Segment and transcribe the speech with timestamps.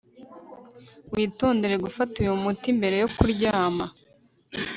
[1.13, 3.85] Witondere gufata uyu muti mbere yo kuryama